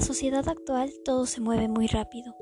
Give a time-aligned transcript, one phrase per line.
[0.00, 2.34] la sociedad actual todo se mueve muy rápido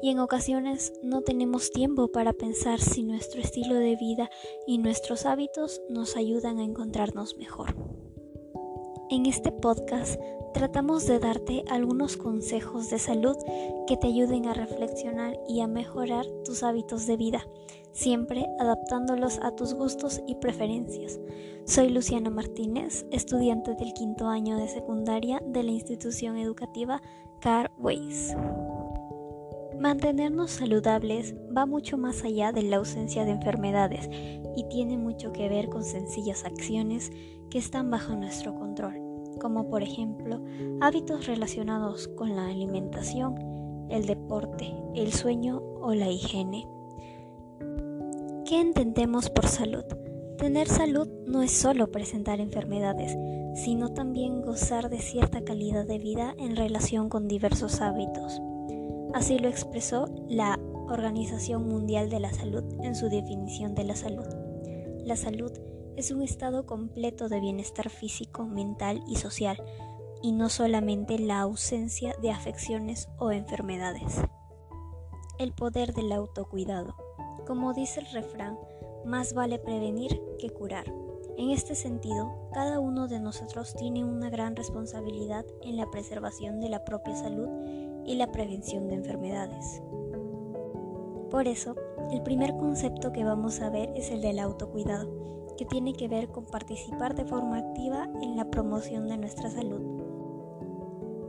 [0.00, 4.30] y en ocasiones no tenemos tiempo para pensar si nuestro estilo de vida
[4.64, 7.74] y nuestros hábitos nos ayudan a encontrarnos mejor.
[9.10, 10.20] En este podcast
[10.54, 13.36] tratamos de darte algunos consejos de salud
[13.88, 17.44] que te ayuden a reflexionar y a mejorar tus hábitos de vida,
[17.92, 21.20] siempre adaptándolos a tus gustos y preferencias.
[21.64, 27.00] Soy Luciana Martínez, estudiante del quinto año de secundaria de la institución educativa
[27.40, 28.36] Carways.
[29.78, 34.08] Mantenernos saludables va mucho más allá de la ausencia de enfermedades
[34.56, 37.10] y tiene mucho que ver con sencillas acciones
[37.50, 40.40] que están bajo nuestro control como por ejemplo
[40.80, 43.34] hábitos relacionados con la alimentación,
[43.90, 46.68] el deporte, el sueño o la higiene.
[48.50, 49.84] ¿Qué entendemos por salud?
[50.36, 53.16] Tener salud no es solo presentar enfermedades,
[53.54, 58.42] sino también gozar de cierta calidad de vida en relación con diversos hábitos.
[59.14, 64.26] Así lo expresó la Organización Mundial de la Salud en su definición de la salud.
[65.04, 65.52] La salud
[65.94, 69.62] es un estado completo de bienestar físico, mental y social,
[70.22, 74.20] y no solamente la ausencia de afecciones o enfermedades.
[75.38, 77.09] El poder del autocuidado.
[77.50, 78.56] Como dice el refrán,
[79.04, 80.84] más vale prevenir que curar.
[81.36, 86.68] En este sentido, cada uno de nosotros tiene una gran responsabilidad en la preservación de
[86.68, 87.48] la propia salud
[88.06, 89.82] y la prevención de enfermedades.
[91.28, 91.74] Por eso,
[92.12, 95.10] el primer concepto que vamos a ver es el del autocuidado
[95.58, 99.82] que tiene que ver con participar de forma activa en la promoción de nuestra salud.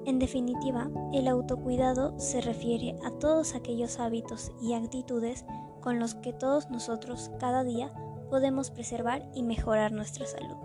[0.05, 5.45] En definitiva, el autocuidado se refiere a todos aquellos hábitos y actitudes
[5.81, 7.91] con los que todos nosotros cada día
[8.29, 10.55] podemos preservar y mejorar nuestra salud.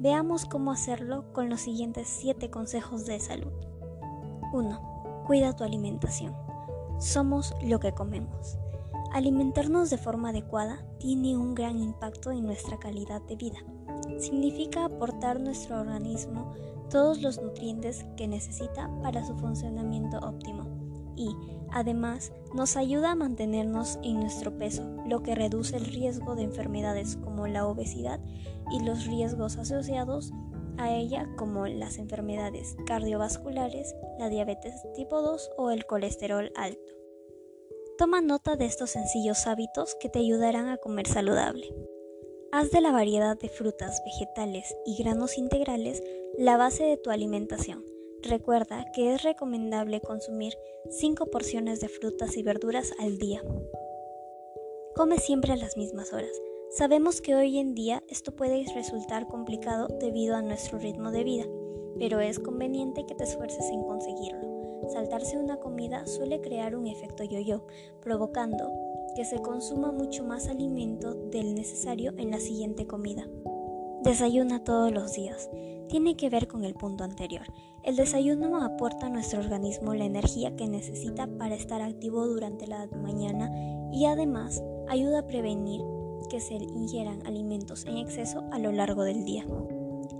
[0.00, 3.52] Veamos cómo hacerlo con los siguientes 7 consejos de salud.
[4.52, 5.24] 1.
[5.26, 6.34] Cuida tu alimentación.
[6.98, 8.58] Somos lo que comemos.
[9.12, 13.58] Alimentarnos de forma adecuada tiene un gran impacto en nuestra calidad de vida.
[14.18, 16.52] Significa aportar a nuestro organismo
[16.90, 20.64] todos los nutrientes que necesita para su funcionamiento óptimo
[21.16, 21.34] y,
[21.72, 27.16] además, nos ayuda a mantenernos en nuestro peso, lo que reduce el riesgo de enfermedades
[27.16, 28.20] como la obesidad
[28.70, 30.32] y los riesgos asociados
[30.78, 36.92] a ella como las enfermedades cardiovasculares, la diabetes tipo 2 o el colesterol alto.
[37.98, 41.74] Toma nota de estos sencillos hábitos que te ayudarán a comer saludable.
[42.52, 46.02] Haz de la variedad de frutas, vegetales y granos integrales
[46.38, 47.84] la base de tu alimentación.
[48.22, 50.54] Recuerda que es recomendable consumir
[50.90, 53.42] 5 porciones de frutas y verduras al día.
[54.94, 56.32] Come siempre a las mismas horas.
[56.70, 61.44] Sabemos que hoy en día esto puede resultar complicado debido a nuestro ritmo de vida,
[61.98, 64.48] pero es conveniente que te esfuerces en conseguirlo
[64.88, 67.66] saltarse una comida suele crear un efecto yo-yo,
[68.00, 68.70] provocando
[69.14, 73.26] que se consuma mucho más alimento del necesario en la siguiente comida.
[74.04, 75.50] Desayuna todos los días.
[75.88, 77.42] Tiene que ver con el punto anterior.
[77.82, 82.86] El desayuno aporta a nuestro organismo la energía que necesita para estar activo durante la
[82.86, 83.50] mañana
[83.92, 85.80] y además ayuda a prevenir
[86.30, 89.44] que se ingieran alimentos en exceso a lo largo del día.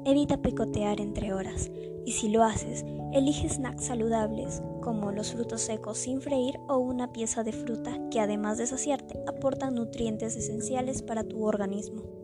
[0.05, 1.71] Evita picotear entre horas
[2.05, 7.13] y si lo haces, elige snacks saludables como los frutos secos sin freír o una
[7.13, 12.18] pieza de fruta que además de saciarte aportan nutrientes esenciales para tu organismo.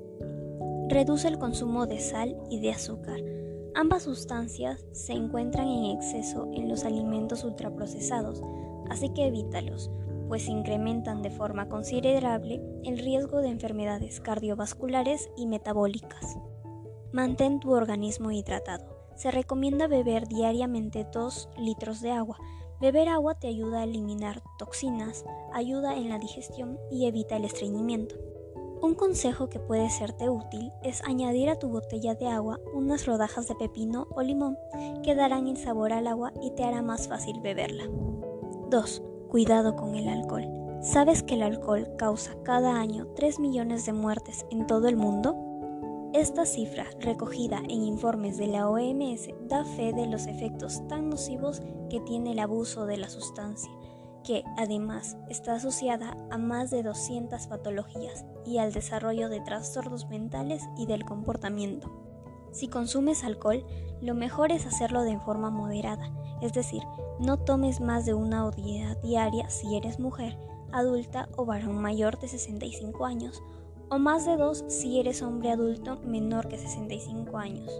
[0.94, 3.18] Reduce el consumo de sal y de azúcar.
[3.74, 8.40] Ambas sustancias se encuentran en exceso en los alimentos ultraprocesados,
[8.90, 9.90] así que evítalos,
[10.28, 16.38] pues incrementan de forma considerable el riesgo de enfermedades cardiovasculares y metabólicas.
[17.10, 18.86] Mantén tu organismo hidratado.
[19.16, 22.38] Se recomienda beber diariamente 2 litros de agua.
[22.80, 28.14] Beber agua te ayuda a eliminar toxinas, ayuda en la digestión y evita el estreñimiento.
[28.84, 33.48] Un consejo que puede serte útil es añadir a tu botella de agua unas rodajas
[33.48, 34.58] de pepino o limón
[35.02, 37.84] que darán el sabor al agua y te hará más fácil beberla.
[38.68, 39.02] 2.
[39.30, 40.44] Cuidado con el alcohol.
[40.82, 45.34] ¿Sabes que el alcohol causa cada año 3 millones de muertes en todo el mundo?
[46.12, 51.62] Esta cifra, recogida en informes de la OMS, da fe de los efectos tan nocivos
[51.88, 53.70] que tiene el abuso de la sustancia,
[54.24, 60.62] que además está asociada a más de 200 patologías y al desarrollo de trastornos mentales
[60.76, 61.92] y del comportamiento.
[62.50, 63.64] Si consumes alcohol,
[64.00, 66.10] lo mejor es hacerlo de forma moderada,
[66.40, 66.82] es decir,
[67.20, 70.36] no tomes más de una unidad diaria si eres mujer,
[70.72, 73.42] adulta o varón mayor de 65 años
[73.90, 77.70] o más de dos si eres hombre adulto menor que 65 años.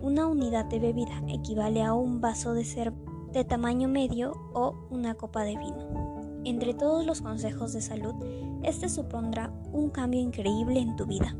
[0.00, 3.03] Una unidad de bebida equivale a un vaso de cerveza
[3.34, 6.40] de tamaño medio o una copa de vino.
[6.44, 8.14] Entre todos los consejos de salud,
[8.62, 11.36] este supondrá un cambio increíble en tu vida.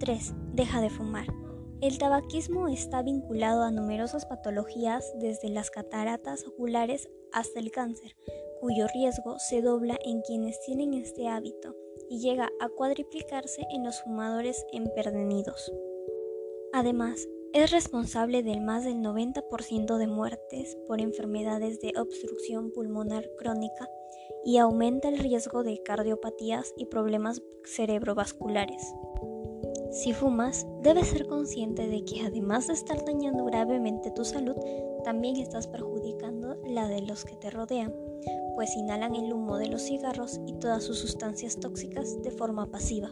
[0.00, 0.34] 3.
[0.54, 1.26] Deja de fumar.
[1.80, 8.16] El tabaquismo está vinculado a numerosas patologías desde las cataratas oculares hasta el cáncer,
[8.60, 11.76] cuyo riesgo se dobla en quienes tienen este hábito
[12.08, 15.72] y llega a cuadriplicarse en los fumadores empedernidos.
[16.72, 23.88] Además, es responsable del más del 90% de muertes por enfermedades de obstrucción pulmonar crónica
[24.44, 28.94] y aumenta el riesgo de cardiopatías y problemas cerebrovasculares.
[29.90, 34.56] Si fumas, debes ser consciente de que además de estar dañando gravemente tu salud,
[35.02, 37.94] también estás perjudicando la de los que te rodean,
[38.54, 43.10] pues inhalan el humo de los cigarros y todas sus sustancias tóxicas de forma pasiva.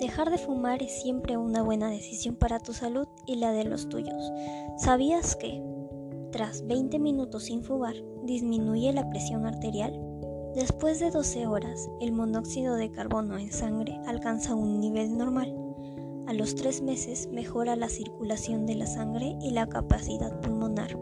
[0.00, 3.90] Dejar de fumar es siempre una buena decisión para tu salud y la de los
[3.90, 4.32] tuyos.
[4.78, 5.62] ¿Sabías que,
[6.32, 7.94] tras 20 minutos sin fumar,
[8.24, 10.00] disminuye la presión arterial?
[10.54, 15.54] Después de 12 horas, el monóxido de carbono en sangre alcanza un nivel normal.
[16.26, 20.98] A los 3 meses mejora la circulación de la sangre y la capacidad pulmonar.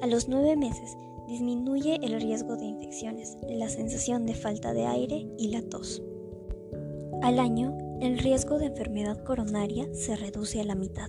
[0.00, 0.96] A los 9 meses
[1.28, 6.02] disminuye el riesgo de infecciones, la sensación de falta de aire y la tos.
[7.22, 11.08] Al año, el riesgo de enfermedad coronaria se reduce a la mitad.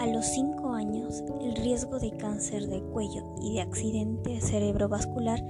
[0.00, 5.40] A los 5 años, el riesgo de cáncer de cuello y de accidente cerebrovascular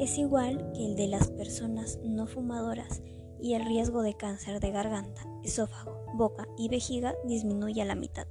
[0.00, 3.04] es igual que el de las personas no fumadoras
[3.40, 8.26] y el riesgo de cáncer de garganta, esófago, boca y vejiga disminuye a la mitad.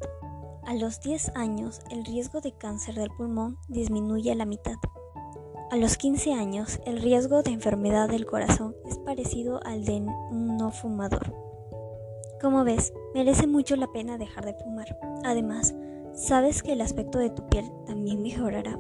[0.65, 4.75] A los 10 años, el riesgo de cáncer del pulmón disminuye a la mitad.
[5.71, 10.57] A los 15 años, el riesgo de enfermedad del corazón es parecido al de un
[10.57, 11.48] no fumador.
[12.41, 14.97] Como ves, merece mucho la pena dejar de fumar.
[15.25, 15.75] Además,
[16.13, 18.79] sabes que el aspecto de tu piel también mejorará.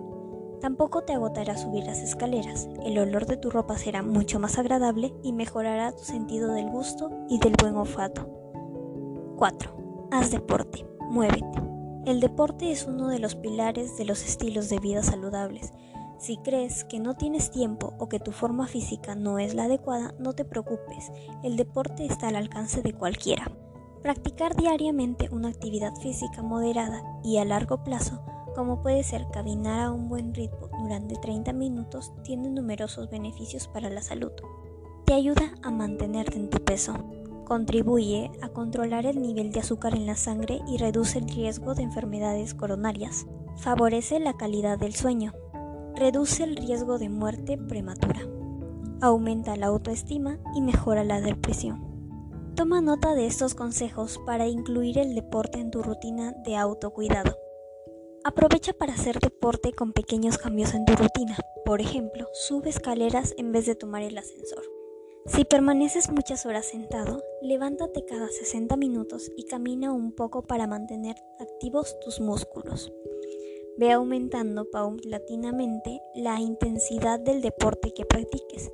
[0.61, 5.13] Tampoco te agotará subir las escaleras, el olor de tu ropa será mucho más agradable
[5.23, 8.27] y mejorará tu sentido del gusto y del buen olfato.
[9.37, 10.07] 4.
[10.11, 11.61] Haz deporte, muévete.
[12.05, 15.73] El deporte es uno de los pilares de los estilos de vida saludables.
[16.19, 20.13] Si crees que no tienes tiempo o que tu forma física no es la adecuada,
[20.19, 21.13] no te preocupes,
[21.43, 23.49] el deporte está al alcance de cualquiera.
[24.01, 28.21] Practicar diariamente una actividad física moderada y a largo plazo,
[28.53, 33.89] como puede ser caminar a un buen ritmo durante 30 minutos, tiene numerosos beneficios para
[33.89, 34.33] la salud.
[35.05, 36.95] Te ayuda a mantenerte en tu peso,
[37.45, 41.83] contribuye a controlar el nivel de azúcar en la sangre y reduce el riesgo de
[41.83, 43.25] enfermedades coronarias,
[43.55, 45.33] favorece la calidad del sueño,
[45.99, 48.21] reduce el riesgo de muerte prematura,
[49.01, 51.85] aumenta la autoestima y mejora la depresión.
[52.55, 57.37] Toma nota de estos consejos para incluir el deporte en tu rutina de autocuidado.
[58.23, 61.37] Aprovecha para hacer deporte con pequeños cambios en tu rutina.
[61.65, 64.63] Por ejemplo, sube escaleras en vez de tomar el ascensor.
[65.25, 71.17] Si permaneces muchas horas sentado, levántate cada 60 minutos y camina un poco para mantener
[71.39, 72.91] activos tus músculos.
[73.79, 78.69] Ve aumentando paulatinamente la intensidad del deporte que practiques.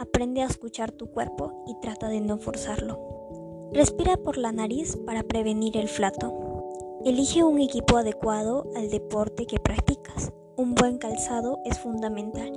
[0.00, 3.70] Aprende a escuchar tu cuerpo y trata de no forzarlo.
[3.72, 6.98] Respira por la nariz para prevenir el flato.
[7.04, 10.32] Elige un equipo adecuado al deporte que practicas.
[10.56, 12.50] Un buen calzado es fundamental,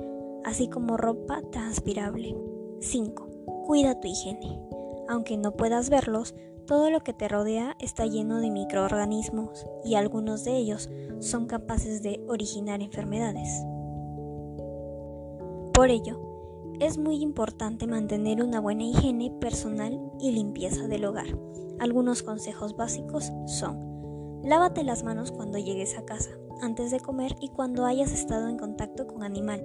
[0.44, 2.34] así como ropa transpirable.
[2.80, 3.28] 5.
[3.64, 4.60] Cuida tu higiene.
[5.08, 6.34] Aunque no puedas verlos,
[6.72, 10.88] todo lo que te rodea está lleno de microorganismos y algunos de ellos
[11.20, 13.62] son capaces de originar enfermedades.
[15.74, 21.26] Por ello, es muy importante mantener una buena higiene personal y limpieza del hogar.
[21.78, 26.30] Algunos consejos básicos son, lávate las manos cuando llegues a casa,
[26.62, 29.62] antes de comer y cuando hayas estado en contacto con animal.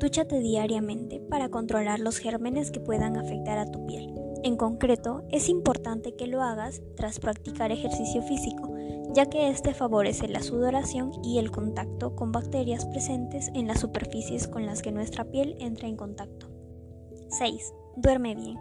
[0.00, 4.17] Túchate diariamente para controlar los gérmenes que puedan afectar a tu piel.
[4.44, 8.72] En concreto, es importante que lo hagas tras practicar ejercicio físico,
[9.12, 14.46] ya que este favorece la sudoración y el contacto con bacterias presentes en las superficies
[14.46, 16.46] con las que nuestra piel entra en contacto.
[17.30, 17.74] 6.
[17.96, 18.58] Duerme bien.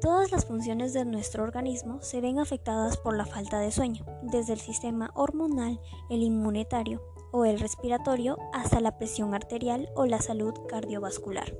[0.00, 4.52] Todas las funciones de nuestro organismo se ven afectadas por la falta de sueño, desde
[4.52, 10.54] el sistema hormonal, el inmunitario o el respiratorio hasta la presión arterial o la salud
[10.68, 11.52] cardiovascular.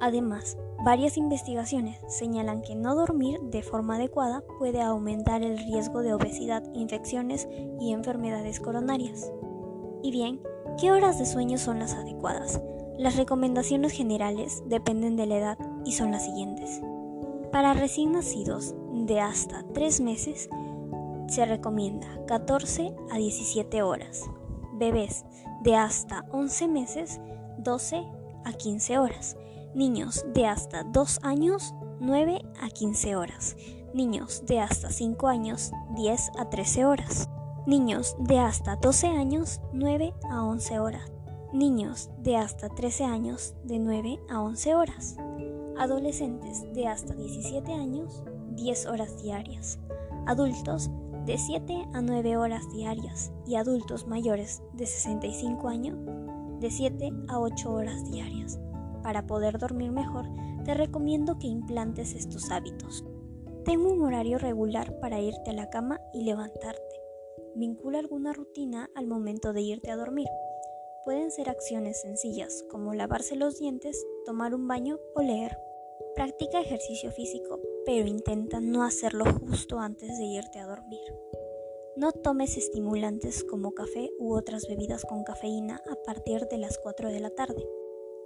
[0.00, 6.14] Además, varias investigaciones señalan que no dormir de forma adecuada puede aumentar el riesgo de
[6.14, 7.48] obesidad, infecciones
[7.80, 9.30] y enfermedades coronarias.
[10.02, 10.40] Y bien,
[10.80, 12.60] ¿qué horas de sueño son las adecuadas?
[12.98, 16.80] Las recomendaciones generales dependen de la edad y son las siguientes.
[17.52, 20.48] Para recién nacidos de hasta 3 meses
[21.28, 24.22] se recomienda 14 a 17 horas.
[24.78, 25.24] bebés
[25.62, 27.20] de hasta 11 meses
[27.58, 28.04] 12
[28.44, 29.36] a 15 horas,
[29.74, 33.56] niños de hasta 2 años 9 a 15 horas,
[33.94, 37.28] niños de hasta 5 años 10 a 13 horas,
[37.66, 41.12] niños de hasta 12 años 9 a 11 horas,
[41.52, 45.16] niños de hasta 13 años de 9 a 11 horas,
[45.78, 48.22] adolescentes de hasta 17 años
[48.56, 49.78] 10 horas diarias,
[50.26, 50.90] adultos
[51.24, 55.98] de 7 a 9 horas diarias y adultos mayores de 65 años
[56.60, 58.60] de 7 a 8 horas diarias.
[59.06, 60.26] Para poder dormir mejor,
[60.64, 63.04] te recomiendo que implantes estos hábitos.
[63.64, 67.00] Ten un horario regular para irte a la cama y levantarte.
[67.54, 70.26] Vincula alguna rutina al momento de irte a dormir.
[71.04, 75.56] Pueden ser acciones sencillas como lavarse los dientes, tomar un baño o leer.
[76.16, 81.14] Practica ejercicio físico, pero intenta no hacerlo justo antes de irte a dormir.
[81.94, 87.08] No tomes estimulantes como café u otras bebidas con cafeína a partir de las 4
[87.10, 87.64] de la tarde.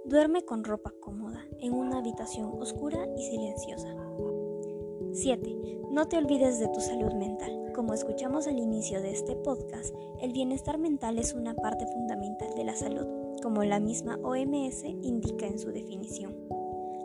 [0.03, 3.95] Duerme con ropa cómoda en una habitación oscura y silenciosa.
[5.13, 5.81] 7.
[5.91, 7.71] No te olvides de tu salud mental.
[7.75, 12.63] Como escuchamos al inicio de este podcast, el bienestar mental es una parte fundamental de
[12.63, 13.05] la salud,
[13.43, 16.35] como la misma OMS indica en su definición.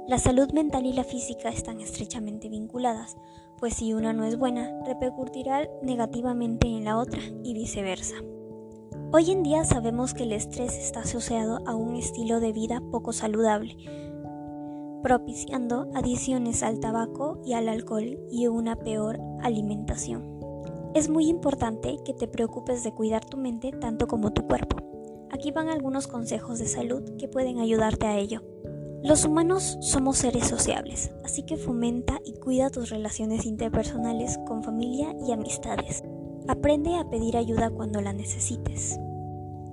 [0.08, 3.16] La salud mental y la física están estrechamente vinculadas,
[3.58, 8.16] pues si una no es buena, repercutirá negativamente en la otra y viceversa.
[9.12, 13.12] Hoy en día sabemos que el estrés está asociado a un estilo de vida poco
[13.12, 13.76] saludable,
[15.02, 20.24] propiciando adiciones al tabaco y al alcohol y una peor alimentación.
[20.94, 24.76] Es muy importante que te preocupes de cuidar tu mente tanto como tu cuerpo.
[25.30, 28.42] Aquí van algunos consejos de salud que pueden ayudarte a ello.
[29.04, 35.14] Los humanos somos seres sociables, así que fomenta y cuida tus relaciones interpersonales con familia
[35.24, 36.02] y amistades.
[36.48, 39.00] Aprende a pedir ayuda cuando la necesites.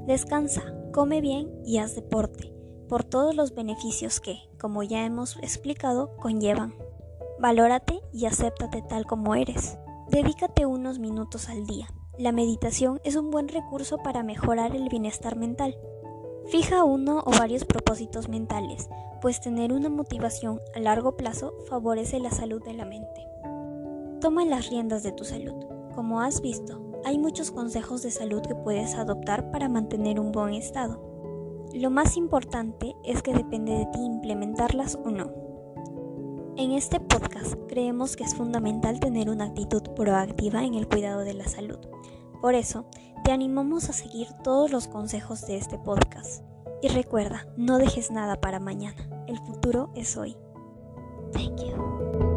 [0.08, 2.52] Descansa, come bien y haz deporte,
[2.90, 6.74] por todos los beneficios que, como ya hemos explicado, conllevan.
[7.40, 9.78] Valórate y acéptate tal como eres.
[10.10, 11.88] Dedícate unos minutos al día.
[12.18, 15.78] La meditación es un buen recurso para mejorar el bienestar mental.
[16.48, 18.90] Fija uno o varios propósitos mentales,
[19.22, 23.28] pues tener una motivación a largo plazo favorece la salud de la mente.
[24.20, 25.73] Toma las riendas de tu salud.
[25.96, 30.54] Como has visto, hay muchos consejos de salud que puedes adoptar para mantener un buen
[30.54, 31.02] estado.
[31.74, 35.32] Lo más importante es que depende de ti implementarlas o no.
[36.56, 41.34] En este podcast creemos que es fundamental tener una actitud proactiva en el cuidado de
[41.34, 41.80] la salud.
[42.42, 42.86] Por eso,
[43.24, 46.44] te animamos a seguir todos los consejos de este podcast.
[46.82, 49.10] Y recuerda, no dejes nada para mañana.
[49.28, 50.36] El futuro es hoy.
[51.32, 52.33] Thank you.